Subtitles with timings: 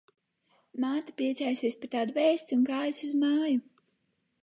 [0.85, 3.65] Māte priecājusies par tādu vēsti un gājusi uz māju.